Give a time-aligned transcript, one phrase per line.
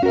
[0.00, 0.08] Yo,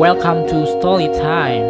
[0.00, 1.68] welcome to Story Time.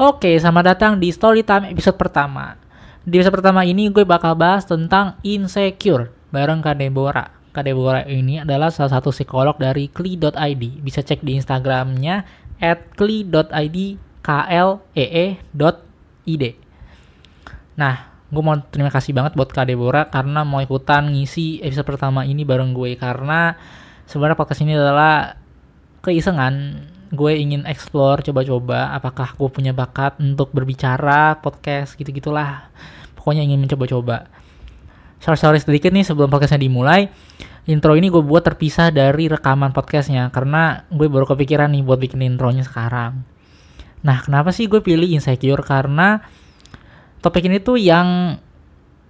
[0.00, 2.56] Oke, selamat datang di Story Time episode pertama.
[3.04, 7.28] Di episode pertama ini gue bakal bahas tentang insecure bareng Kak Deborah.
[7.52, 10.62] Kak Deborah ini adalah salah satu psikolog dari kli.id.
[10.82, 13.76] Bisa cek di Instagramnya at kli.id
[14.24, 15.26] k l e e
[16.24, 16.44] id.
[17.76, 17.94] Nah,
[18.32, 22.40] gue mau terima kasih banget buat Kak Deborah karena mau ikutan ngisi episode pertama ini
[22.48, 22.96] bareng gue.
[22.96, 23.52] Karena
[24.08, 25.36] sebenarnya podcast ini adalah
[26.00, 26.88] keisengan.
[27.14, 32.72] Gue ingin explore coba-coba apakah gue punya bakat untuk berbicara podcast gitu-gitulah.
[33.14, 34.26] Pokoknya ingin mencoba-coba.
[35.20, 37.12] Sorry-sorry sedikit nih sebelum podcastnya dimulai
[37.64, 42.20] intro ini gue buat terpisah dari rekaman podcastnya karena gue baru kepikiran nih buat bikin
[42.24, 43.24] intronya sekarang.
[44.04, 45.64] Nah kenapa sih gue pilih insecure?
[45.64, 46.20] Karena
[47.24, 48.36] topik ini tuh yang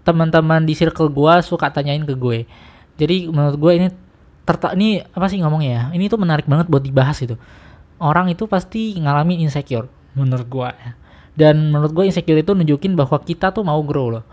[0.06, 2.46] teman-teman di circle gue suka tanyain ke gue.
[2.94, 3.88] Jadi menurut gue ini
[4.44, 5.82] tertak ini apa sih ngomongnya ya?
[5.96, 7.40] Ini tuh menarik banget buat dibahas gitu.
[7.96, 10.92] Orang itu pasti ngalamin insecure menurut gua ya.
[11.34, 14.24] Dan menurut gua insecure itu nunjukin bahwa kita tuh mau grow loh.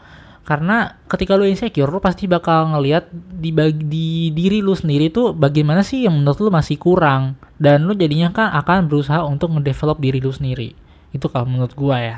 [0.41, 5.85] Karena ketika lu insecure lu pasti bakal ngelihat di di diri lu sendiri tuh bagaimana
[5.85, 10.17] sih yang menurut lu masih kurang dan lu jadinya kan akan berusaha untuk ngedevelop diri
[10.17, 10.73] lu sendiri.
[11.13, 12.17] Itu kalau menurut gua ya.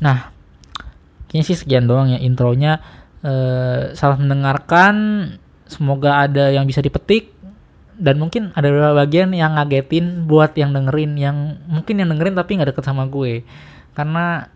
[0.00, 0.32] Nah,
[1.28, 2.80] kayaknya sih sekian doang ya intronya.
[3.20, 4.94] Eh, salah mendengarkan.
[5.70, 7.30] Semoga ada yang bisa dipetik
[8.00, 12.56] dan mungkin ada beberapa bagian yang ngagetin buat yang dengerin yang mungkin yang dengerin tapi
[12.56, 13.44] nggak deket sama gue
[13.92, 14.48] karena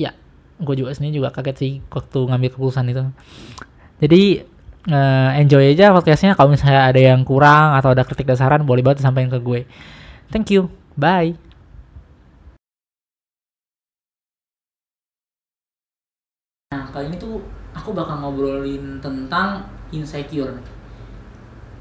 [0.00, 0.16] ya
[0.64, 3.04] gue juga sendiri juga kaget sih waktu ngambil keputusan itu.
[4.02, 4.22] Jadi
[4.90, 6.34] uh, enjoy aja podcastnya.
[6.34, 9.60] Kalau misalnya ada yang kurang atau ada kritik dan saran boleh banget sampaikan ke gue.
[10.32, 10.72] Thank you.
[10.98, 11.36] Bye.
[16.74, 17.38] Nah kali ini tuh
[17.76, 20.58] aku bakal ngobrolin tentang insecure.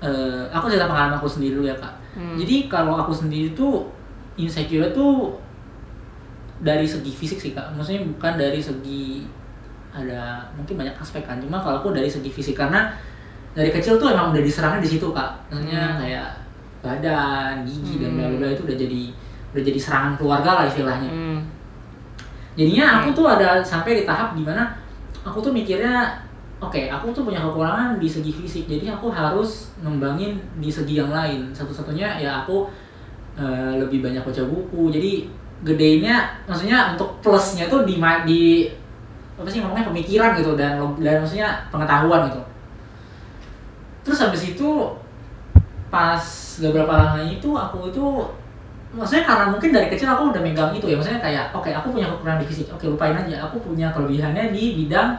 [0.03, 1.95] Uh, aku cerita pengalaman aku sendiri dulu ya kak.
[2.13, 2.35] Hmm.
[2.37, 3.89] Jadi kalau aku sendiri tuh
[4.37, 5.37] insecure tuh
[6.63, 7.75] dari segi fisik sih kak.
[7.75, 9.27] Maksudnya bukan dari segi
[9.93, 11.37] ada mungkin banyak aspek kan.
[11.37, 12.89] Cuma kalau aku dari segi fisik karena
[13.53, 15.51] dari kecil tuh emang udah diserangnya di situ kak.
[15.51, 15.99] Maksudnya hmm.
[15.99, 16.27] kayak
[16.79, 18.17] badan, gigi hmm.
[18.17, 19.03] dan bla itu udah jadi
[19.53, 21.11] udah jadi serangan keluarga lah istilahnya.
[21.11, 21.39] Hmm.
[22.57, 24.73] Jadinya aku tuh ada sampai di tahap di mana
[25.23, 26.23] aku tuh mikirnya
[26.63, 30.99] oke okay, aku tuh punya kekurangan di segi fisik jadi aku harus ngembangin di segi
[30.99, 32.67] yang lain satu-satunya ya aku
[33.35, 35.27] uh, lebih banyak baca buku jadi
[35.63, 37.95] gedenya maksudnya untuk plusnya tuh di
[38.27, 38.43] di
[39.33, 42.41] apa sih ngomongnya pemikiran gitu dan dan maksudnya pengetahuan gitu
[44.03, 44.69] terus habis itu
[45.87, 46.21] pas
[46.59, 48.05] beberapa lama itu aku itu
[48.93, 51.89] maksudnya karena mungkin dari kecil aku udah megang itu ya maksudnya kayak oke okay, aku
[51.89, 55.17] punya kekurangan di fisik oke okay, lupain aja aku punya kelebihannya di bidang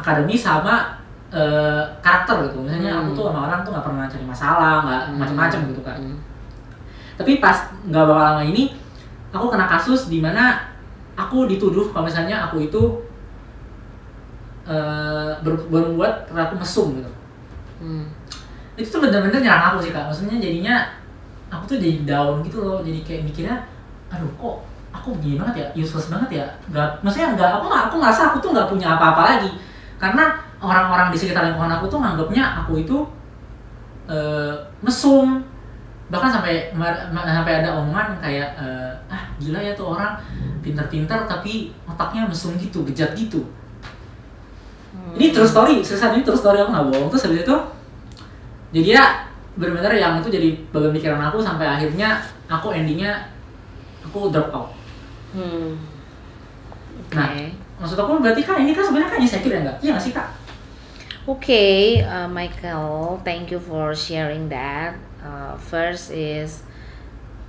[0.00, 0.96] akademi sama
[1.28, 3.00] uh, karakter gitu misalnya hmm.
[3.04, 5.16] aku tuh sama orang tuh nggak pernah cari masalah nggak hmm.
[5.20, 6.16] macam-macam gitu kan hmm.
[7.20, 8.72] tapi pas nggak bakal lama ini
[9.32, 10.72] aku kena kasus di mana
[11.16, 12.82] aku dituduh kalau misalnya aku itu
[14.68, 17.10] uh, ber berbuat perilaku mesum gitu.
[17.82, 18.06] Hmm.
[18.78, 20.08] itu tuh bener-bener nyerang aku sih kak.
[20.08, 20.74] Maksudnya jadinya
[21.52, 22.78] aku tuh jadi down gitu loh.
[22.80, 23.56] Jadi kayak mikirnya
[24.08, 24.56] aduh kok
[24.92, 25.66] aku begini banget ya?
[25.84, 26.46] Useless banget ya?
[26.72, 29.50] Nggak maksudnya nggak aku nggak aku ngerasa aku tuh nggak punya apa-apa lagi.
[30.00, 32.96] Karena orang-orang di sekitar lingkungan aku tuh nganggapnya aku itu
[34.08, 35.44] uh, mesum.
[36.08, 36.72] Bahkan sampai
[37.12, 40.14] sampai ada omongan kayak uh, ah gila ya tuh orang
[40.62, 43.42] pintar-pintar tapi otaknya mesum gitu bejat gitu
[44.94, 45.18] hmm.
[45.18, 47.56] ini terus story selesai ini terus story aku nggak bohong terus habis itu
[48.72, 49.04] jadi ya
[49.58, 53.28] benar-benar yang itu jadi bagian pikiran aku sampai akhirnya aku endingnya
[54.06, 54.70] aku drop out
[55.34, 55.76] hmm.
[57.10, 57.12] okay.
[57.12, 57.28] nah
[57.82, 60.28] maksud aku berarti kan ini kan sebenarnya kan insecure ya enggak iya nggak sih kak
[61.22, 64.98] Oke, okay, uh, Michael, thank you for sharing that.
[65.22, 66.66] Uh, first is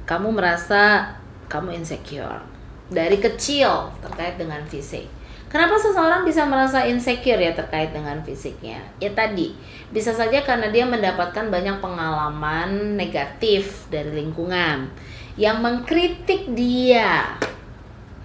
[0.06, 1.18] kamu merasa
[1.50, 2.44] kamu insecure
[2.91, 5.08] dari kecil terkait dengan fisik.
[5.53, 8.82] Kenapa seseorang bisa merasa insecure ya terkait dengan fisiknya?
[8.97, 9.53] Ya tadi,
[9.94, 14.90] bisa saja karena dia mendapatkan banyak pengalaman negatif dari lingkungan
[15.38, 17.38] yang mengkritik dia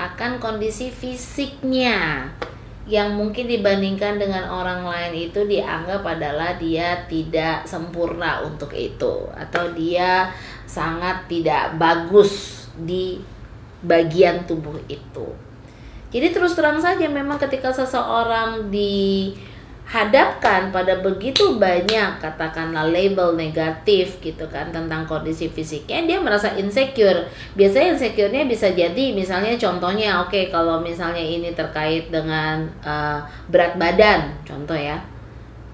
[0.00, 2.28] akan kondisi fisiknya
[2.88, 9.68] yang mungkin dibandingkan dengan orang lain itu dianggap adalah dia tidak sempurna untuk itu atau
[9.76, 10.32] dia
[10.64, 13.18] sangat tidak bagus di
[13.82, 15.26] bagian tubuh itu.
[16.08, 19.32] Jadi terus terang saja memang ketika seseorang di
[19.88, 27.28] hadapkan pada begitu banyak katakanlah label negatif gitu kan tentang kondisi fisiknya dia merasa insecure.
[27.56, 33.80] Biasanya insecure-nya bisa jadi misalnya contohnya oke okay, kalau misalnya ini terkait dengan uh, berat
[33.80, 35.00] badan contoh ya.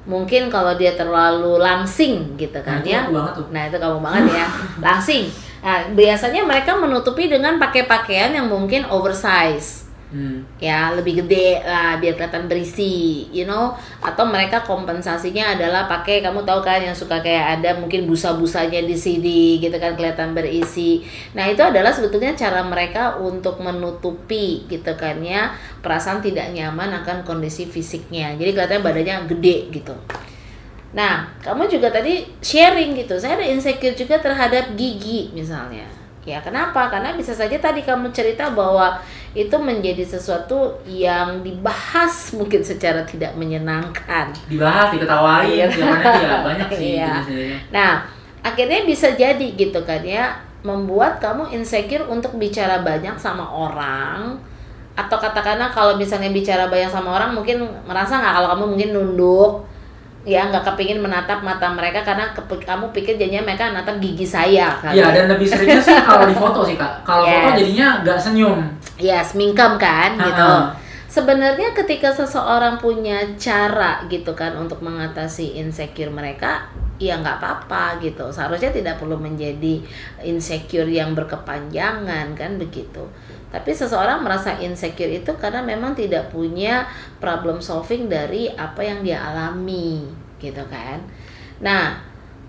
[0.04, 3.08] Mungkin kalau dia terlalu langsing gitu kan nah, ya.
[3.08, 4.46] itu nah itu kamu banget ya.
[4.86, 9.84] Langsing nah, biasanya mereka menutupi dengan pakai pakaian yang mungkin oversize.
[10.14, 10.46] Hmm.
[10.62, 13.74] ya lebih gede lah biar kelihatan berisi you know?
[13.98, 18.94] Atau mereka kompensasinya adalah pakai kamu tahu kan yang suka kayak ada mungkin busa-busanya di
[18.94, 21.02] sini gitu kan kelihatan berisi.
[21.34, 25.50] Nah itu adalah sebetulnya cara mereka untuk menutupi gitu kan ya?
[25.82, 28.38] Perasaan tidak nyaman akan kondisi fisiknya.
[28.38, 29.98] Jadi kelihatannya badannya gede gitu
[30.94, 33.18] Nah, kamu juga tadi sharing gitu.
[33.18, 35.84] Saya ada insecure juga terhadap gigi misalnya.
[36.24, 36.88] Ya, kenapa?
[36.88, 38.96] Karena bisa saja tadi kamu cerita bahwa
[39.36, 44.32] itu menjadi sesuatu yang dibahas mungkin secara tidak menyenangkan.
[44.48, 45.68] Dibahas, diketawain, ya
[46.48, 46.96] banyak sih.
[46.96, 47.12] Iya.
[47.68, 48.08] Nah,
[48.40, 50.32] akhirnya bisa jadi gitu kan ya,
[50.64, 54.40] membuat kamu insecure untuk bicara banyak sama orang
[54.94, 59.66] atau katakanlah kalau misalnya bicara banyak sama orang mungkin merasa nggak kalau kamu mungkin nunduk
[60.24, 64.80] ya nggak kepingin menatap mata mereka karena ke, kamu pikir jadinya mereka natap gigi saya
[64.80, 64.96] kan?
[64.96, 67.04] Iya dan lebih seringnya sih kalau di foto sih kak.
[67.04, 67.32] Kalau yes.
[67.44, 68.58] foto jadinya nggak senyum.
[68.96, 70.16] Yes mingkem kan?
[70.16, 70.52] Gitu.
[71.12, 76.66] Sebenarnya ketika seseorang punya cara gitu kan untuk mengatasi insecure mereka
[77.02, 79.82] ya nggak apa-apa gitu seharusnya tidak perlu menjadi
[80.22, 83.02] insecure yang berkepanjangan kan begitu
[83.54, 86.90] tapi seseorang merasa insecure itu karena memang tidak punya
[87.22, 90.10] problem solving dari apa yang dia alami
[90.42, 90.98] gitu kan.
[91.62, 91.94] Nah,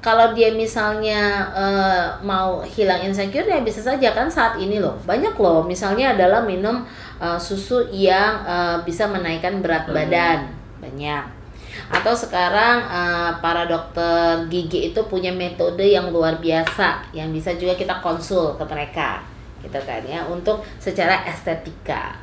[0.02, 4.98] kalau dia misalnya uh, mau hilang insecure ya bisa saja kan saat ini loh.
[5.06, 6.82] Banyak loh misalnya adalah minum
[7.22, 10.50] uh, susu yang uh, bisa menaikkan berat badan.
[10.82, 11.45] Banyak
[11.92, 17.78] atau sekarang uh, para dokter gigi itu punya metode yang luar biasa yang bisa juga
[17.78, 19.22] kita konsul ke mereka
[19.62, 22.18] gitu kan ya untuk secara estetika.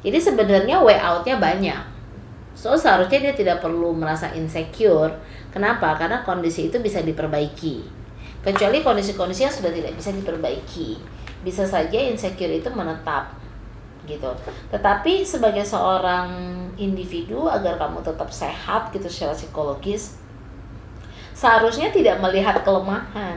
[0.00, 1.82] Jadi sebenarnya way outnya banyak.
[2.56, 5.12] So seharusnya dia tidak perlu merasa insecure.
[5.52, 5.96] Kenapa?
[5.96, 7.84] Karena kondisi itu bisa diperbaiki.
[8.40, 10.96] Kecuali kondisi-kondisi yang sudah tidak bisa diperbaiki.
[11.44, 13.34] Bisa saja insecure itu menetap
[14.06, 14.30] gitu.
[14.70, 16.30] Tetapi sebagai seorang
[16.78, 20.16] individu agar kamu tetap sehat gitu secara psikologis
[21.36, 23.36] seharusnya tidak melihat kelemahan.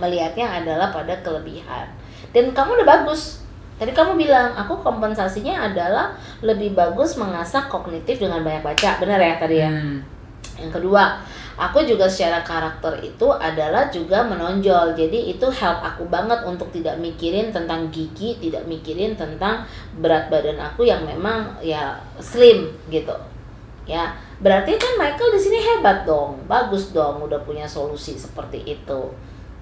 [0.00, 1.86] Melihatnya adalah pada kelebihan.
[2.32, 3.44] Dan kamu udah bagus.
[3.74, 8.96] Tadi kamu bilang aku kompensasinya adalah lebih bagus mengasah kognitif dengan banyak baca.
[9.02, 9.70] Benar ya tadi ya?
[9.70, 10.14] Hmm.
[10.54, 11.18] yang kedua
[11.54, 14.94] aku juga secara karakter itu adalah juga menonjol.
[14.98, 19.62] Jadi itu help aku banget untuk tidak mikirin tentang gigi tidak mikirin tentang
[19.98, 23.14] berat badan aku yang memang ya slim gitu.
[23.84, 29.02] Ya berarti kan Michael di sini hebat dong bagus dong udah punya solusi seperti itu.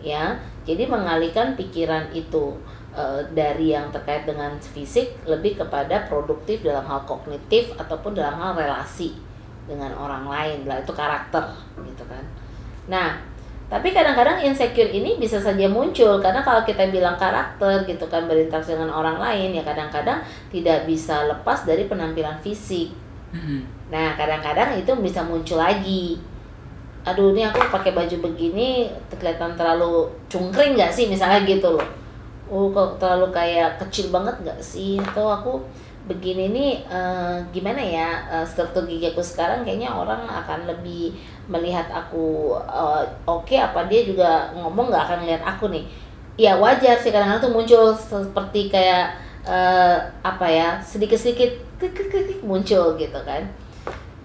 [0.00, 2.56] Ya jadi mengalihkan pikiran itu
[2.94, 3.04] e,
[3.34, 9.31] dari yang terkait dengan fisik lebih kepada produktif dalam hal kognitif ataupun dalam hal relasi
[9.66, 11.44] dengan orang lain lah itu karakter
[11.86, 12.24] gitu kan.
[12.90, 13.32] Nah
[13.72, 18.76] tapi kadang-kadang insecure ini bisa saja muncul karena kalau kita bilang karakter gitu kan berinteraksi
[18.76, 20.20] dengan orang lain ya kadang-kadang
[20.52, 22.92] tidak bisa lepas dari penampilan fisik.
[23.32, 23.88] Mm-hmm.
[23.88, 26.20] nah kadang-kadang itu bisa muncul lagi.
[27.00, 31.88] Aduh ini aku pakai baju begini kelihatan terlalu cungkring nggak sih misalnya gitu loh?
[32.52, 35.00] Oh kok terlalu kayak kecil banget nggak sih?
[35.00, 35.64] Atau aku
[36.02, 41.14] begini nih uh, gimana ya uh, struktur gigi aku sekarang kayaknya orang akan lebih
[41.46, 45.86] melihat aku uh, oke okay, apa dia juga ngomong nggak akan lihat aku nih.
[46.34, 49.14] Ya wajar sih kadang-kadang tuh muncul seperti kayak
[49.46, 51.60] uh, apa ya sedikit-sedikit
[52.42, 53.61] muncul gitu kan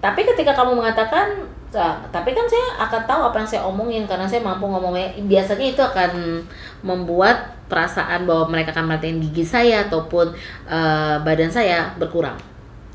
[0.07, 4.23] tapi ketika kamu mengatakan Nah, tapi kan saya akan tahu apa yang saya omongin karena
[4.23, 5.11] saya mampu ngomongnya.
[5.27, 6.41] Biasanya itu akan
[6.79, 10.31] membuat perasaan bahwa mereka akan merhatiin gigi saya ataupun
[10.63, 12.39] uh, badan saya berkurang.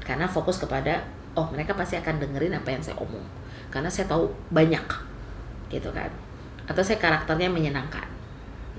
[0.03, 1.05] Karena fokus kepada
[1.37, 3.23] oh mereka pasti akan dengerin apa yang saya omong.
[3.69, 4.85] Karena saya tahu banyak.
[5.69, 6.09] Gitu kan.
[6.65, 8.09] Atau saya karakternya menyenangkan.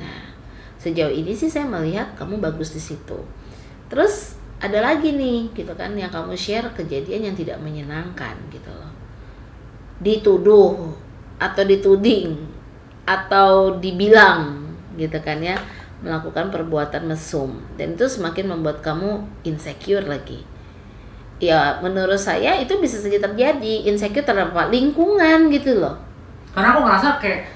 [0.01, 0.33] Nah,
[0.81, 3.21] sejauh ini sih saya melihat kamu bagus di situ.
[3.93, 8.87] Terus ada lagi nih gitu kan yang kamu share kejadian yang tidak menyenangkan gitu loh.
[9.99, 10.95] Dituduh
[11.35, 12.39] atau dituding
[13.03, 14.63] atau dibilang
[14.95, 15.59] gitu kan ya
[15.99, 17.59] melakukan perbuatan mesum.
[17.75, 20.47] Dan itu semakin membuat kamu insecure lagi.
[21.43, 25.99] Ya menurut saya itu bisa saja terjadi insecure terhadap lingkungan gitu loh.
[26.55, 27.51] Karena aku ngerasa kayak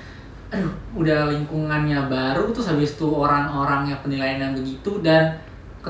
[0.47, 5.35] aduh udah lingkungannya baru terus habis itu orang-orangnya penilaian yang begitu dan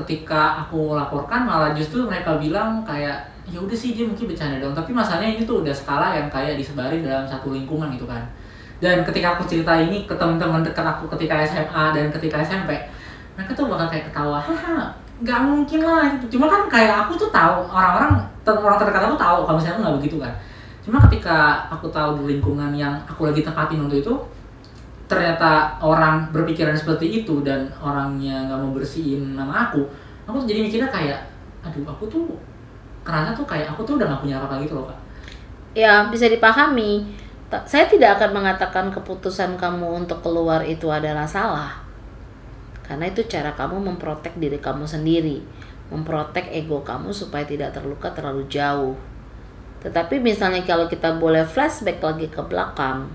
[0.02, 4.76] ketika aku laporkan malah justru mereka bilang kayak ya udah sih dia mungkin bercanda dong.
[4.76, 8.20] Tapi masalahnya ini tuh udah skala yang kayak disebarin dalam satu lingkungan gitu kan.
[8.78, 12.78] Dan ketika aku cerita ini ke teman-teman dekat aku ketika SMA dan ketika SMP
[13.34, 16.06] mereka tuh bakal kayak ketawa haha nggak mungkin lah.
[16.30, 20.16] Cuma kan kayak aku tuh tahu orang-orang orang terdekat aku tahu kalau misalnya nggak begitu
[20.22, 20.32] kan.
[20.84, 24.14] Cuma ketika aku tahu di lingkungan yang aku lagi tempatin untuk itu
[25.08, 29.82] ternyata orang berpikiran seperti itu dan orangnya nggak mau bersihin nama aku
[30.28, 31.20] aku jadi mikirnya kayak
[31.64, 32.36] aduh aku tuh
[33.02, 35.08] kerasa tuh kayak aku tuh udah nggak punya apa-apa gitu loh kak
[35.76, 37.06] Ya, bisa dipahami.
[37.64, 41.80] Saya tidak akan mengatakan keputusan kamu untuk keluar itu adalah salah.
[42.84, 45.38] Karena itu cara kamu memprotek diri kamu sendiri,
[45.92, 48.96] memprotek ego kamu supaya tidak terluka terlalu jauh.
[49.84, 53.06] Tetapi misalnya kalau kita boleh flashback lagi ke belakang,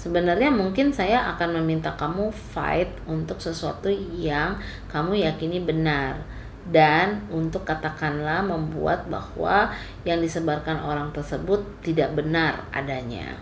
[0.00, 4.56] sebenarnya mungkin saya akan meminta kamu fight untuk sesuatu yang
[4.88, 6.24] kamu yakini benar.
[6.60, 9.72] Dan untuk katakanlah membuat bahwa
[10.04, 13.36] yang disebarkan orang tersebut tidak benar adanya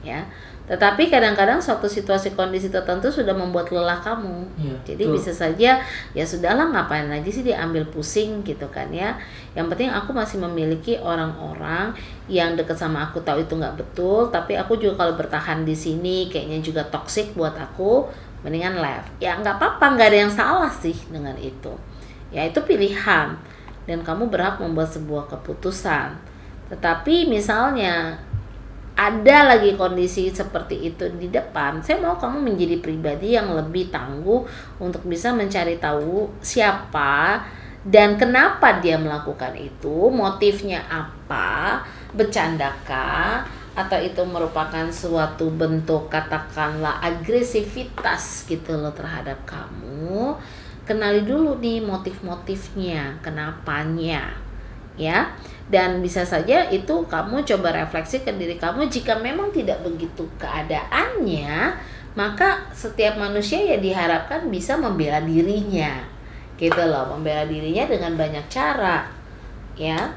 [0.00, 0.24] ya
[0.70, 4.46] tetapi kadang-kadang suatu situasi kondisi tertentu sudah membuat lelah kamu.
[4.54, 5.14] Iya, jadi betul.
[5.18, 5.82] bisa saja
[6.14, 9.18] ya sudahlah ngapain lagi sih diambil pusing gitu kan ya.
[9.58, 11.90] Yang penting aku masih memiliki orang-orang
[12.30, 14.30] yang deket sama aku tahu itu nggak betul.
[14.30, 18.06] Tapi aku juga kalau bertahan di sini kayaknya juga toxic buat aku
[18.46, 19.10] mendingan left.
[19.18, 21.74] Ya nggak apa-apa nggak ada yang salah sih dengan itu.
[22.30, 23.34] Ya itu pilihan.
[23.90, 26.14] Dan kamu berhak membuat sebuah keputusan.
[26.70, 28.22] Tetapi misalnya
[29.00, 34.44] ada lagi kondisi seperti itu di depan, saya mau kamu menjadi pribadi yang lebih tangguh
[34.76, 37.40] untuk bisa mencari tahu siapa
[37.80, 41.80] dan kenapa dia melakukan itu, motifnya apa,
[42.12, 50.36] bercandakah, atau itu merupakan suatu bentuk katakanlah agresivitas gitu loh terhadap kamu.
[50.84, 54.36] Kenali dulu nih motif-motifnya, kenapanya
[55.00, 55.32] ya
[55.70, 61.78] dan bisa saja itu kamu coba refleksi ke diri kamu jika memang tidak begitu keadaannya
[62.18, 66.02] maka setiap manusia ya diharapkan bisa membela dirinya.
[66.58, 69.06] Gitu loh membela dirinya dengan banyak cara
[69.78, 70.10] ya.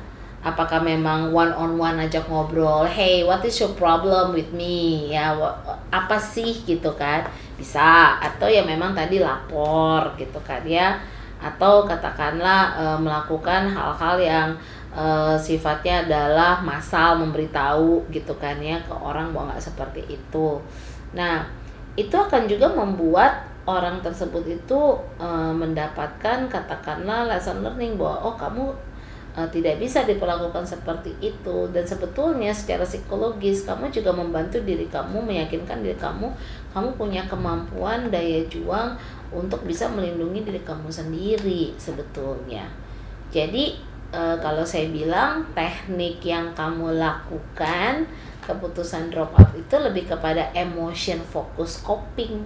[0.43, 5.07] Apakah memang one on one ajak ngobrol hey what is your problem with me?
[5.13, 5.31] Ya
[5.93, 7.29] apa sih gitu kan.
[7.55, 10.97] Bisa atau ya memang tadi lapor gitu kan ya.
[11.39, 14.49] Atau katakanlah eh, melakukan hal-hal yang
[14.93, 20.61] eh, sifatnya adalah masal memberitahu gitu kan ya ke orang bahwa nggak seperti itu.
[21.17, 21.45] Nah
[21.93, 24.81] itu akan juga membuat orang tersebut itu
[25.17, 28.65] eh, mendapatkan katakanlah lesson learning bahwa oh kamu
[29.33, 31.69] eh, tidak bisa diperlakukan seperti itu.
[31.73, 36.29] Dan sebetulnya secara psikologis kamu juga membantu diri kamu meyakinkan diri kamu
[36.73, 38.97] kamu punya kemampuan daya juang
[39.33, 42.69] untuk bisa melindungi diri kamu sendiri sebetulnya.
[43.33, 48.05] Jadi eh, kalau saya bilang teknik yang kamu lakukan
[48.43, 52.45] keputusan drop out itu lebih kepada emotion focus coping.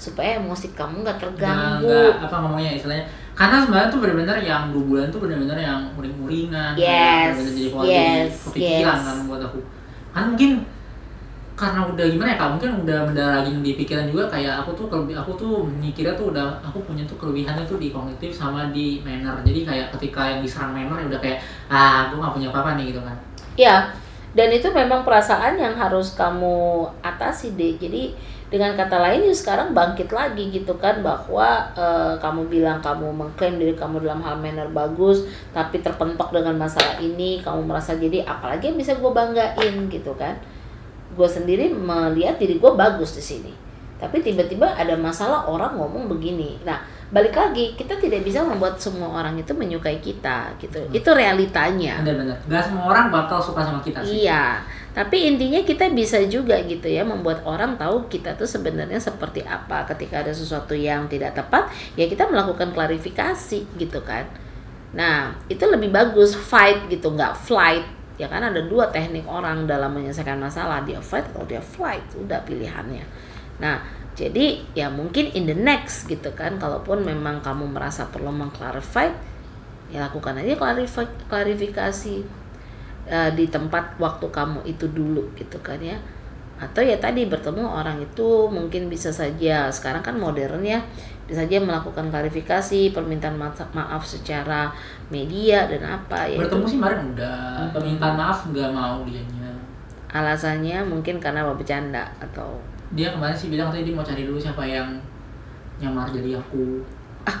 [0.00, 1.84] Supaya emosi kamu nggak terganggu.
[1.84, 3.04] Nggak, apa ngomongnya istilahnya?
[3.36, 8.32] Karena sebenarnya tuh benar-benar yang dua bulan tuh benar-benar yang uring-uringan Yes, benar-benar jadi yes,
[8.32, 9.04] jadi kepikiran yes.
[9.04, 9.60] kan buat aku.
[10.12, 10.50] Kan mungkin
[11.60, 15.20] karena udah gimana ya kak mungkin udah mendaragin di pikiran juga kayak aku tuh kelebih
[15.20, 19.36] aku tuh mikirnya tuh udah aku punya tuh kelebihannya tuh di kognitif sama di manner
[19.44, 21.38] jadi kayak ketika yang diserang manner ya udah kayak
[21.68, 23.16] ah gue nggak punya apa-apa nih gitu kan
[23.58, 23.92] Ya,
[24.32, 27.76] dan itu memang perasaan yang harus kamu atasi deh.
[27.76, 28.14] Jadi
[28.50, 33.60] dengan kata lain ya sekarang bangkit lagi gitu kan bahwa eh, kamu bilang kamu mengklaim
[33.60, 38.72] diri kamu dalam hal manner bagus, tapi terpentok dengan masalah ini, kamu merasa jadi apalagi
[38.72, 40.38] yang bisa gue banggain gitu kan?
[41.14, 43.52] Gue sendiri melihat diri gue bagus di sini.
[44.00, 46.56] Tapi tiba-tiba ada masalah orang ngomong begini.
[46.64, 46.80] Nah,
[47.12, 50.80] balik lagi kita tidak bisa membuat semua orang itu menyukai kita gitu.
[50.88, 52.00] Itu realitanya.
[52.00, 54.64] benar-benar nggak semua orang bakal suka sama kita sih Iya,
[54.96, 59.84] tapi intinya kita bisa juga gitu ya membuat orang tahu kita tuh sebenarnya seperti apa
[59.90, 64.24] ketika ada sesuatu yang tidak tepat, ya kita melakukan klarifikasi gitu kan.
[64.90, 67.86] Nah, itu lebih bagus fight gitu, nggak flight.
[68.20, 72.44] Ya kan ada dua teknik orang dalam menyelesaikan masalah, dia fight atau dia flight, udah
[72.44, 73.00] pilihannya.
[73.64, 73.80] Nah,
[74.12, 79.08] jadi ya mungkin in the next gitu kan, kalaupun memang kamu merasa perlu mengclarify,
[79.88, 82.16] ya lakukan aja klarifi- klarifikasi
[83.08, 85.96] eh, di tempat waktu kamu itu dulu gitu kan ya.
[86.60, 89.72] Atau ya tadi bertemu orang itu mungkin bisa saja.
[89.72, 90.84] Sekarang kan modern ya
[91.30, 94.74] bisa saja melakukan klarifikasi permintaan maaf, maaf secara
[95.14, 97.70] media dan apa ya bertemu sih kemarin udah.
[97.70, 99.54] Permintaan maaf nggak mau dianya.
[100.10, 102.58] Alasannya mungkin karena mau bercanda atau
[102.90, 104.98] dia kemarin sih bilang tadi dia mau cari dulu siapa yang
[105.78, 106.82] nyamar jadi aku.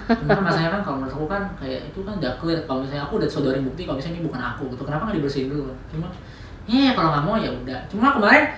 [0.06, 2.62] Cuma kan masalahnya kan kalau menurut aku kan kayak itu kan udah clear.
[2.70, 5.50] Kalau misalnya aku udah sodorin bukti kalau misalnya ini bukan aku gitu kenapa nggak dibersihin
[5.50, 5.74] dulu?
[5.90, 6.06] Cuma
[6.70, 7.80] ya kalau nggak mau ya udah.
[7.90, 8.54] Cuma kemarin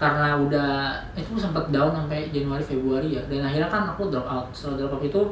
[0.00, 4.48] karena udah itu sempat down sampai Januari Februari ya dan akhirnya kan aku drop out
[4.56, 5.22] setelah drop out itu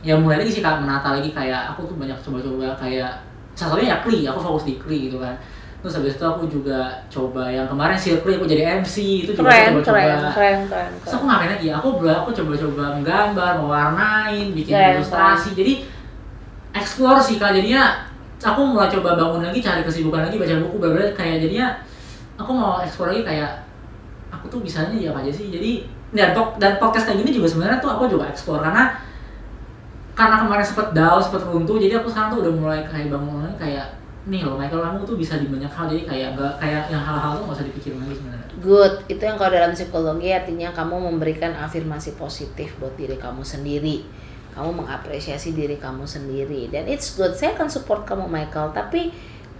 [0.00, 3.12] ya mulai lagi sih kak menata lagi kayak aku tuh banyak coba-coba kayak
[3.52, 5.36] salah satunya ya Kli aku fokus di Kli gitu kan
[5.84, 9.82] terus habis itu aku juga coba yang kemarin Circle aku jadi MC itu juga Keren,
[9.82, 11.16] coba-coba keren, keren, keren, Terus keren.
[11.18, 11.66] aku ngapain lagi?
[11.74, 15.58] Aku bela- aku coba-coba menggambar, mewarnain, bikin Keren, ilustrasi.
[15.58, 15.72] Jadi
[16.70, 17.50] explore sih kak.
[17.58, 18.06] Jadinya
[18.38, 21.66] aku mulai coba bangun lagi, cari kesibukan lagi, baca buku, bla kayak jadinya
[22.38, 23.50] aku mau explore lagi kayak
[24.32, 25.52] aku tuh bisanya ya apa aja sih.
[25.52, 25.84] Jadi
[26.16, 28.96] dan, dan podcast kayak gini juga sebenarnya tuh aku juga explore karena
[30.12, 33.96] karena kemarin sempet down, sempet runtuh, jadi aku sekarang tuh udah mulai kayak bangun kayak
[34.28, 37.42] nih loh Michael kamu tuh bisa di banyak hal jadi kayak nggak kayak yang hal-hal
[37.42, 41.50] tuh nggak usah dipikirin lagi sebenarnya Good, itu yang kalau dalam psikologi artinya kamu memberikan
[41.58, 44.06] afirmasi positif buat diri kamu sendiri.
[44.54, 47.34] Kamu mengapresiasi diri kamu sendiri dan it's good.
[47.34, 49.10] Saya akan support kamu Michael, tapi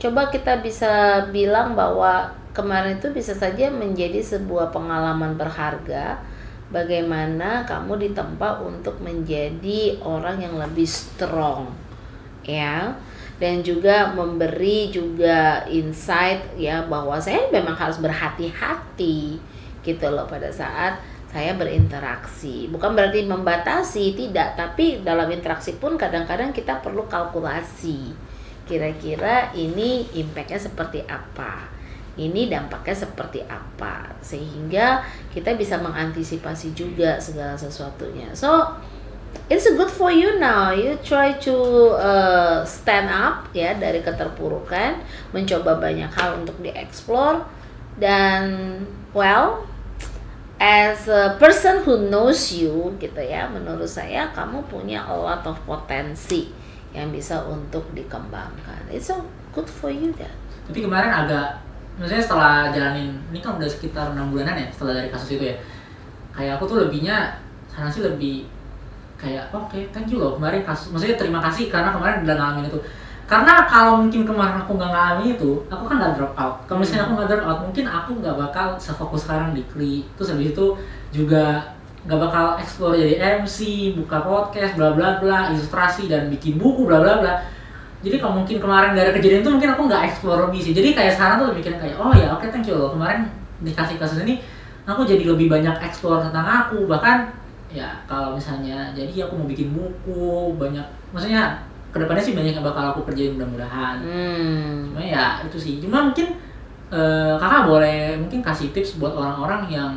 [0.02, 6.18] coba kita bisa bilang bahwa kemarin itu bisa saja menjadi sebuah pengalaman berharga
[6.74, 11.70] bagaimana kamu ditempa untuk menjadi orang yang lebih strong.
[12.42, 12.98] Ya.
[13.38, 19.38] Dan juga memberi juga insight ya bahwa saya memang harus berhati-hati
[19.82, 20.98] gitu loh pada saat
[21.30, 22.70] saya berinteraksi.
[22.70, 24.54] Bukan berarti membatasi tidak.
[24.58, 28.32] Tapi dalam interaksi pun kadang-kadang kita perlu kalkulasi
[28.68, 31.68] kira-kira ini impactnya seperti apa?
[32.12, 34.12] Ini dampaknya seperti apa?
[34.20, 35.00] Sehingga
[35.32, 38.36] kita bisa mengantisipasi juga segala sesuatunya.
[38.36, 38.76] So
[39.48, 40.76] it's good for you now.
[40.76, 41.56] You try to
[41.96, 45.00] uh, stand up ya dari keterpurukan,
[45.32, 47.48] mencoba banyak hal untuk dieksplor
[47.96, 48.44] dan
[49.16, 49.64] well
[50.60, 55.56] as a person who knows you gitu ya, menurut saya kamu punya a lot of
[55.64, 56.52] potensi
[56.92, 58.84] yang bisa untuk dikembangkan.
[58.92, 60.30] It's so good for you dan.
[60.62, 61.58] tapi kemarin agak
[61.98, 65.56] maksudnya setelah jalanin ini kan udah sekitar enam bulanan ya setelah dari kasus itu ya.
[66.32, 67.36] Kayak aku tuh lebihnya
[67.68, 68.46] sana sih lebih
[69.18, 72.80] kayak oke thank you loh kemarin kasus maksudnya terima kasih karena kemarin udah ngalamin itu.
[73.26, 76.56] Karena kalau mungkin kemarin aku nggak ngalamin itu aku kan nggak drop out.
[76.68, 80.04] Kalau misalnya aku nggak drop out mungkin aku nggak bakal sefokus sekarang di Kli.
[80.16, 80.66] Terus habis itu
[81.10, 83.58] juga nggak bakal explore jadi MC
[83.94, 87.34] buka podcast bla bla bla ilustrasi dan bikin buku bla bla bla.
[88.02, 90.74] Jadi kalau mungkin kemarin dari kejadian itu mungkin aku nggak explore lebih sih.
[90.74, 92.90] Jadi kayak sekarang tuh lebih mikirnya kayak oh ya oke thank you loh.
[92.90, 93.30] Kemarin
[93.62, 94.42] dikasih kasus ini
[94.82, 96.90] aku jadi lebih banyak explore tentang aku.
[96.90, 97.30] Bahkan
[97.70, 100.84] ya kalau misalnya jadi aku mau bikin buku banyak
[101.14, 101.56] maksudnya
[101.94, 104.02] ke depannya sih banyak yang bakal aku kerjain mudah-mudahan.
[104.02, 104.90] Hmm.
[104.90, 105.78] cuma ya itu sih.
[105.78, 106.34] Cuma mungkin
[106.90, 109.94] eh, kakak boleh mungkin kasih tips buat orang-orang yang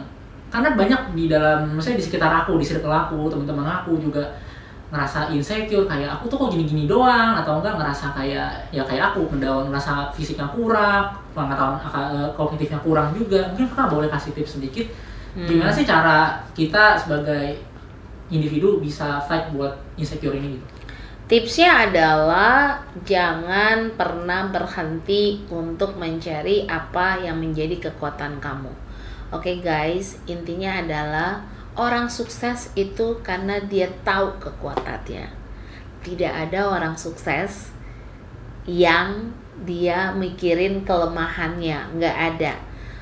[0.55, 4.23] karena banyak di dalam maksudnya di sekitar aku di circle aku teman-teman aku juga
[4.87, 9.27] ngerasa insecure kayak aku tuh kok gini-gini doang atau enggak ngerasa kayak ya kayak aku
[9.35, 14.87] ngedown ngerasa fisiknya kurang pengetahuan eh, kognitifnya kurang juga mungkin kakak boleh kasih tips sedikit
[15.35, 15.51] Hmm.
[15.51, 17.59] gimana sih cara kita sebagai
[18.31, 20.67] individu bisa fight buat insecure ini gitu
[21.25, 28.69] Tipsnya adalah jangan pernah berhenti untuk mencari apa yang menjadi kekuatan kamu.
[29.33, 31.41] Oke guys, intinya adalah
[31.73, 35.33] orang sukses itu karena dia tahu kekuatannya.
[36.05, 37.73] Tidak ada orang sukses
[38.69, 39.33] yang
[39.65, 42.53] dia mikirin kelemahannya, nggak ada.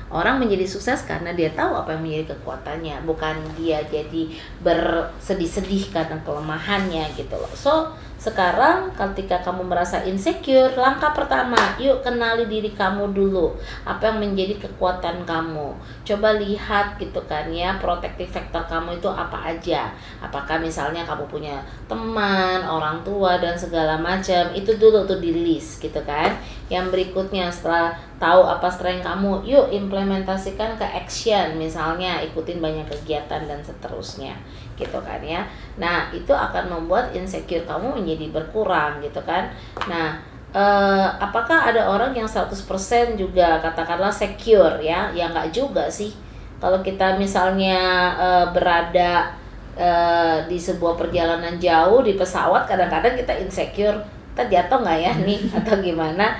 [0.08, 4.30] Orang menjadi sukses karena dia tahu apa yang menjadi kekuatannya, bukan dia jadi
[4.62, 7.50] bersedih-sedih karena kelemahannya gitu loh.
[7.52, 7.92] So,
[8.24, 13.52] sekarang ketika kamu merasa insecure, langkah pertama, yuk kenali diri kamu dulu.
[13.84, 15.76] Apa yang menjadi kekuatan kamu.
[16.08, 19.92] Coba lihat gitu kan ya, protective factor kamu itu apa aja.
[20.24, 25.84] Apakah misalnya kamu punya teman, orang tua dan segala macam, itu dulu tuh di list
[25.84, 26.32] gitu kan.
[26.72, 31.60] Yang berikutnya setelah tahu apa strength kamu, yuk implementasikan ke action.
[31.60, 34.32] Misalnya ikutin banyak kegiatan dan seterusnya
[34.74, 35.46] gitu kan ya.
[35.78, 39.50] Nah, itu akan membuat insecure kamu menjadi berkurang gitu kan.
[39.86, 40.18] Nah,
[40.54, 45.10] eh, apakah ada orang yang 100% juga katakanlah secure ya?
[45.14, 46.14] Ya nggak juga sih.
[46.58, 47.78] Kalau kita misalnya
[48.18, 49.34] eh, berada
[49.78, 53.98] eh, di sebuah perjalanan jauh di pesawat, kadang-kadang kita insecure,
[54.34, 56.34] kita jatuh nggak ya nih atau gimana?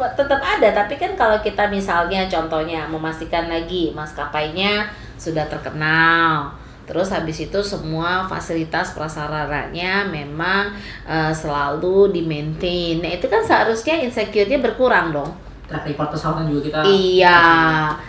[0.00, 4.88] Tetap ada, tapi kan kalau kita misalnya contohnya memastikan lagi maskapainya
[5.20, 6.48] sudah terkenal,
[6.90, 10.74] Terus habis itu semua fasilitas prasarananya memang
[11.06, 12.98] eh, selalu di maintain.
[12.98, 15.30] Nah itu kan seharusnya insecure-nya berkurang dong.
[15.70, 17.42] track record pesawat juga kita Iya.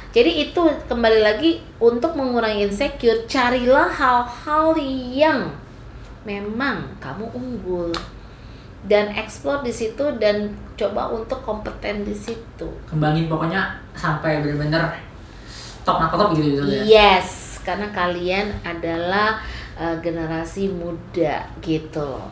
[0.10, 4.74] Jadi itu kembali lagi untuk mengurangi insecure, carilah hal-hal
[5.14, 5.54] yang
[6.26, 7.94] memang kamu unggul
[8.90, 12.66] dan explore di situ dan coba untuk kompeten di situ.
[12.90, 14.98] Kembangin pokoknya sampai benar-benar
[15.86, 16.82] top top gitu gitu ya.
[16.82, 19.40] Yes, karena kalian adalah
[19.78, 22.30] uh, generasi muda gitu loh.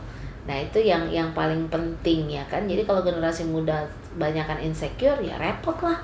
[0.50, 2.66] Nah, itu yang yang paling penting ya kan.
[2.66, 3.86] Jadi kalau generasi muda
[4.18, 6.02] banyakkan insecure ya repot lah.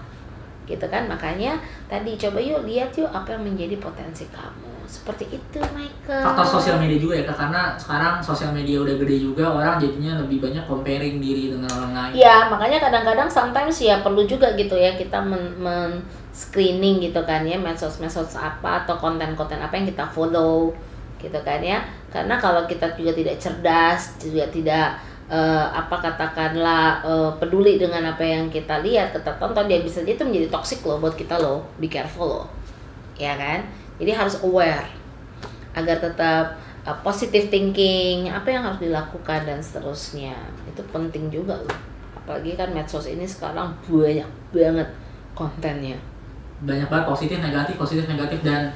[0.70, 1.10] Gitu kan.
[1.10, 1.58] Makanya
[1.90, 6.23] tadi coba yuk lihat yuk apa yang menjadi potensi kamu seperti itu Michael.
[6.23, 7.38] Faktor sosial media juga ya kak.
[7.38, 11.91] Karena sekarang sosial media udah gede juga orang jadinya lebih banyak comparing diri dengan orang
[11.91, 12.13] lain.
[12.15, 15.99] Ya makanya kadang-kadang sometimes ya perlu juga gitu ya kita men, men
[16.31, 20.71] screening gitu kan ya medsos-medsos apa atau konten-konten apa yang kita follow
[21.19, 21.84] gitu kan ya.
[22.08, 24.95] Karena kalau kita juga tidak cerdas juga tidak
[25.27, 30.15] uh, apa katakanlah uh, peduli dengan apa yang kita lihat kita tonton dia bisa jadi
[30.15, 31.67] itu menjadi toxic loh buat kita loh.
[31.77, 32.47] Be careful loh.
[33.15, 34.88] Ya kan jadi harus aware
[35.75, 40.36] agar tetap uh, positive thinking apa yang harus dilakukan dan seterusnya.
[40.67, 41.77] Itu penting juga loh.
[42.15, 44.89] Apalagi kan medsos ini sekarang banyak banget
[45.36, 45.99] kontennya.
[46.63, 48.71] Banyak banget positif negatif positif negatif dan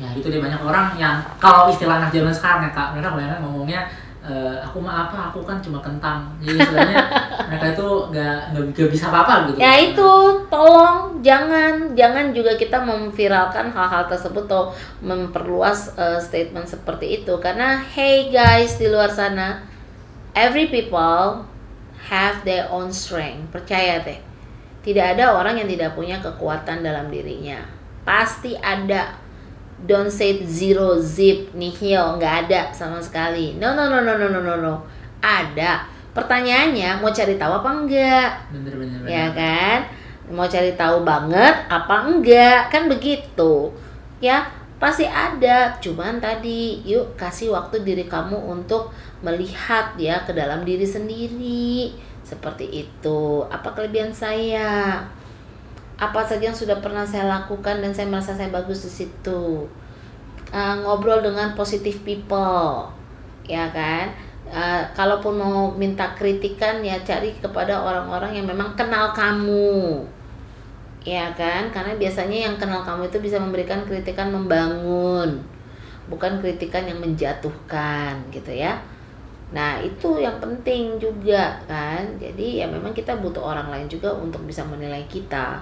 [0.00, 3.36] ya itu dia banyak orang yang kalau istilah anak zaman sekarang ya kak mereka banyak
[3.44, 3.84] ngomongnya
[4.30, 6.30] uh, aku mah apa aku kan cuma kentang.
[6.38, 7.04] Jadi sebenarnya
[7.50, 9.58] mereka itu nggak nggak bisa apa-apa gitu.
[9.58, 10.10] Ya itu
[10.46, 14.70] tolong jangan jangan juga kita memviralkan hal-hal tersebut atau
[15.02, 17.34] memperluas uh, statement seperti itu.
[17.42, 19.66] Karena hey guys di luar sana
[20.38, 21.44] every people
[22.08, 23.50] have their own strength.
[23.50, 24.20] Percaya deh.
[24.80, 27.60] Tidak ada orang yang tidak punya kekuatan dalam dirinya.
[28.00, 29.19] Pasti ada
[29.86, 33.56] don't say zero zip nihil nggak ada sama sekali.
[33.56, 34.74] No no no no no no no no.
[35.20, 35.84] Ada.
[36.10, 38.30] Pertanyaannya mau cari tahu apa enggak?
[38.50, 39.08] Bener, bener, bener.
[39.08, 39.78] ya kan?
[40.30, 42.60] Mau cari tahu banget apa enggak?
[42.68, 43.70] Kan begitu.
[44.18, 44.48] Ya
[44.82, 45.76] pasti ada.
[45.78, 48.90] Cuman tadi yuk kasih waktu diri kamu untuk
[49.22, 51.94] melihat ya ke dalam diri sendiri.
[52.26, 53.46] Seperti itu.
[53.48, 55.02] Apa kelebihan saya
[56.00, 59.68] apa saja yang sudah pernah saya lakukan dan saya merasa saya bagus di situ.
[60.50, 62.88] Uh, ngobrol dengan positive people
[63.44, 64.08] ya kan?
[64.48, 70.00] Uh, kalaupun mau minta kritikan ya cari kepada orang-orang yang memang kenal kamu
[71.04, 71.68] ya kan?
[71.68, 75.44] Karena biasanya yang kenal kamu itu bisa memberikan kritikan membangun
[76.08, 78.80] bukan kritikan yang menjatuhkan gitu ya.
[79.52, 82.02] Nah, itu yang penting juga kan.
[82.16, 85.60] Jadi ya memang kita butuh orang lain juga untuk bisa menilai kita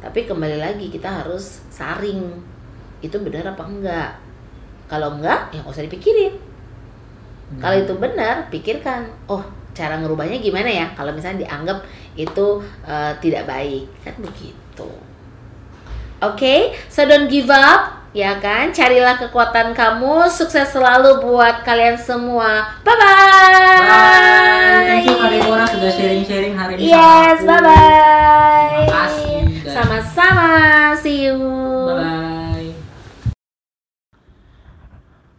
[0.00, 2.28] tapi kembali lagi kita harus saring.
[3.00, 4.10] Itu benar apa enggak?
[4.86, 6.34] Kalau enggak ya nggak usah dipikirin.
[7.46, 7.62] Hmm.
[7.62, 9.38] kalau itu benar pikirkan oh
[9.70, 10.86] cara ngerubahnya gimana ya?
[10.98, 11.78] Kalau misalnya dianggap
[12.18, 13.86] itu uh, tidak baik.
[14.02, 14.90] Kan begitu.
[16.16, 16.60] Oke okay?
[16.90, 18.74] so don't give up ya kan?
[18.74, 20.26] Carilah kekuatan kamu.
[20.26, 22.66] Sukses selalu buat kalian semua.
[22.82, 23.14] Bye bye,
[23.84, 24.46] bye.
[24.86, 28.75] thank you Kak Deborah sudah sharing sharing hari ini yes bye bye
[29.76, 30.48] sama-sama.
[31.04, 31.36] See you.
[31.92, 32.72] Bye.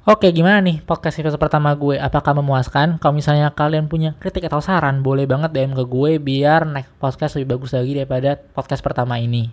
[0.08, 1.98] Oke, gimana nih podcast episode pertama gue?
[1.98, 3.02] Apakah memuaskan?
[3.02, 7.36] Kalau misalnya kalian punya kritik atau saran, boleh banget DM ke gue biar next podcast
[7.36, 9.50] lebih bagus lagi daripada podcast pertama ini.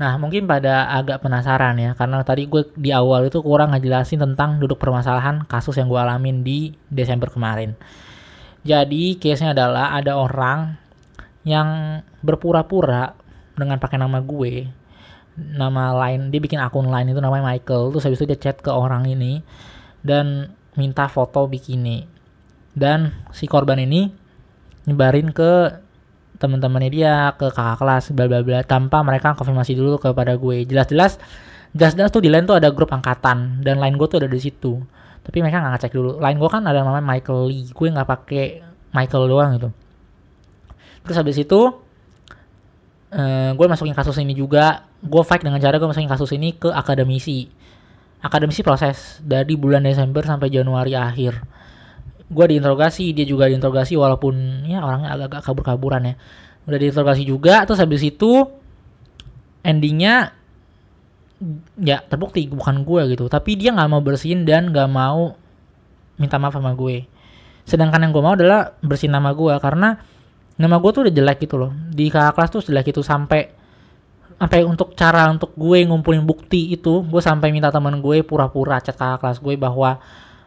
[0.00, 4.56] Nah, mungkin pada agak penasaran ya, karena tadi gue di awal itu kurang ngejelasin tentang
[4.56, 7.76] duduk permasalahan kasus yang gue alamin di Desember kemarin.
[8.64, 10.80] Jadi, case-nya adalah ada orang
[11.44, 13.19] yang berpura-pura
[13.60, 14.64] dengan pakai nama gue.
[15.36, 17.92] Nama lain dia bikin akun lain itu namanya Michael.
[17.92, 19.44] Terus habis itu dia chat ke orang ini
[20.00, 22.08] dan minta foto bikini.
[22.72, 24.08] Dan si korban ini
[24.88, 25.76] nyebarin ke
[26.40, 30.64] teman-temannya dia ke kakak kelas bla bla bla tanpa mereka konfirmasi dulu kepada gue.
[30.64, 31.20] Jelas-jelas
[31.76, 34.80] jelas-jelas tuh di lain tuh ada grup angkatan dan lain gue tuh ada di situ.
[35.20, 36.16] Tapi mereka nggak ngecek dulu.
[36.16, 37.68] Lain gue kan ada namanya Michael Lee.
[37.70, 38.44] Gue nggak pakai
[38.96, 39.68] Michael doang gitu.
[41.04, 41.60] Terus habis itu
[43.14, 44.86] uh, gue masukin kasus ini juga.
[45.00, 47.50] Gue fight dengan cara gue masukin kasus ini ke akademisi.
[48.20, 51.40] Akademisi proses dari bulan Desember sampai Januari akhir.
[52.30, 56.14] Gue diinterogasi dia juga diinterogasi walaupun ya orangnya agak-agak kabur-kaburan ya.
[56.68, 58.46] Udah diinterogasi juga terus habis itu
[59.64, 60.36] endingnya
[61.80, 63.26] ya terbukti bukan gue gitu.
[63.26, 65.34] Tapi dia nggak mau bersihin dan nggak mau
[66.20, 67.08] minta maaf sama gue.
[67.64, 69.96] Sedangkan yang gue mau adalah bersihin nama gue karena
[70.60, 71.72] nama gue tuh udah jelek gitu loh.
[71.88, 73.48] Di kakak kelas tuh jelek itu sampai
[74.40, 78.96] sampai untuk cara untuk gue ngumpulin bukti itu gue sampai minta teman gue pura-pura chat
[78.96, 79.96] kakak kelas gue bahwa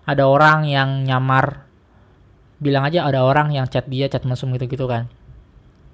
[0.06, 1.66] ada orang yang nyamar.
[2.62, 5.10] Bilang aja ada orang yang chat dia chat mesum gitu gitu kan.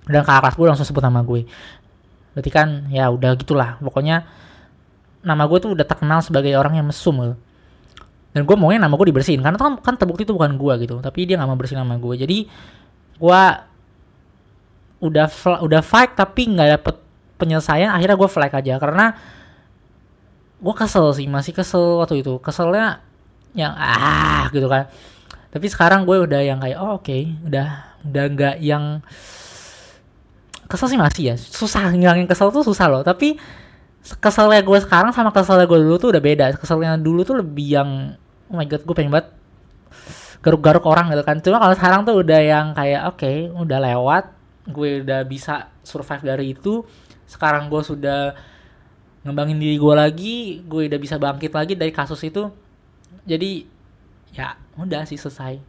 [0.03, 1.47] Dan kakak kelas gue langsung sebut nama gue.
[2.35, 3.79] Berarti kan ya udah gitulah.
[3.79, 4.27] Pokoknya
[5.23, 7.35] nama gue tuh udah terkenal sebagai orang yang mesum loh
[8.29, 9.41] dan gue maunya nama gue dibersihin.
[9.41, 11.01] Karena kan kan terbukti itu bukan gue gitu.
[11.01, 12.37] Tapi dia nggak mau bersihin nama gue jadi
[13.19, 13.41] gue
[14.99, 15.27] udah
[15.63, 16.95] udah fight tapi nggak dapet
[17.39, 18.75] penyelesaian akhirnya gue flag aja.
[18.77, 19.15] Karena
[20.59, 22.35] gue kesel sih masih kesel waktu itu.
[22.43, 22.99] Keselnya
[23.55, 24.91] yang ah gitu kan.
[25.49, 27.17] Tapi sekarang gue udah yang kayak oh oke.
[27.47, 28.99] Udah udah nggak yang
[30.67, 31.35] kesel sih masih ya.
[31.39, 33.01] Susah ngilangin kesel tuh susah loh.
[33.01, 33.39] Tapi
[34.19, 36.45] keselnya gue sekarang sama keselnya gue dulu tuh udah beda.
[36.59, 37.89] Keselnya dulu tuh lebih yang
[38.51, 39.31] oh my god gue pengen banget
[40.43, 41.39] garuk-garuk orang gitu kan.
[41.39, 44.38] Cuma kalau sekarang tuh udah yang kayak oke udah lewat
[44.69, 46.85] gue udah bisa survive dari itu
[47.29, 48.33] sekarang gue sudah
[49.21, 52.49] ngembangin diri gue lagi gue udah bisa bangkit lagi dari kasus itu.
[53.25, 53.65] Jadi
[54.33, 55.59] ya udah sih selesai.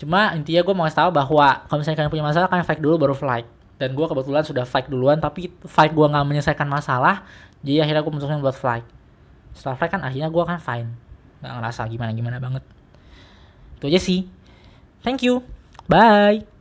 [0.00, 2.96] Cuma intinya gue mau kasih tahu bahwa kalau misalnya kalian punya masalah kalian fight dulu
[2.96, 3.46] baru flight
[3.80, 7.24] dan gue kebetulan sudah fight duluan tapi fight gue nggak menyelesaikan masalah
[7.64, 8.84] jadi akhirnya gue memutuskan buat flight
[9.54, 10.90] setelah flight kan akhirnya gue kan fine.
[11.40, 12.64] Nggak ngerasa gimana gimana banget.
[13.80, 14.28] Itu aja sih.
[15.00, 15.44] Thank you.
[15.88, 16.59] Bye